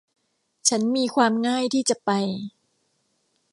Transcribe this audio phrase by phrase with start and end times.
[0.69, 2.11] ฉันมีความง่ายที่จะไป